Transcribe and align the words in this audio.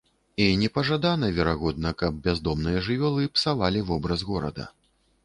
І 0.43 0.45
непажадана, 0.61 1.27
верагодна, 1.39 1.91
каб 2.01 2.17
бяздомныя 2.29 2.81
жывёлы 2.87 3.29
псавалі 3.37 3.85
вобраз 3.91 4.25
горада. 4.31 4.65